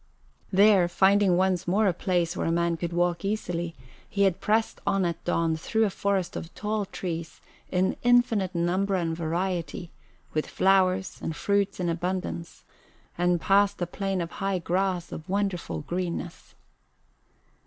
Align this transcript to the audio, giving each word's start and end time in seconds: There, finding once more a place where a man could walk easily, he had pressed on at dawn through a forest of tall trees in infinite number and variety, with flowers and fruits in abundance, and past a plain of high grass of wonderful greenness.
There, 0.51 0.87
finding 0.87 1.37
once 1.37 1.67
more 1.67 1.85
a 1.85 1.93
place 1.93 2.35
where 2.35 2.47
a 2.47 2.51
man 2.51 2.75
could 2.75 2.91
walk 2.91 3.23
easily, 3.23 3.75
he 4.09 4.23
had 4.23 4.41
pressed 4.41 4.81
on 4.87 5.05
at 5.05 5.23
dawn 5.25 5.55
through 5.55 5.85
a 5.85 5.91
forest 5.91 6.35
of 6.35 6.51
tall 6.55 6.85
trees 6.85 7.39
in 7.69 7.95
infinite 8.01 8.55
number 8.55 8.95
and 8.95 9.15
variety, 9.15 9.91
with 10.33 10.47
flowers 10.47 11.19
and 11.21 11.35
fruits 11.35 11.79
in 11.79 11.87
abundance, 11.87 12.63
and 13.15 13.39
past 13.39 13.79
a 13.79 13.85
plain 13.85 14.21
of 14.21 14.31
high 14.31 14.57
grass 14.57 15.11
of 15.11 15.29
wonderful 15.29 15.81
greenness. 15.81 16.55